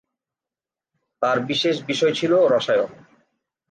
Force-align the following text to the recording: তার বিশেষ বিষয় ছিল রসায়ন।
তার 1.21 1.37
বিশেষ 1.39 1.75
বিষয় 1.85 2.13
ছিল 2.13 2.31
রসায়ন। 2.47 2.91